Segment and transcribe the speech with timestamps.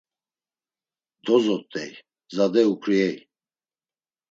[1.25, 1.91] Dozot̆ey,
[2.35, 3.15] zade uǩriey.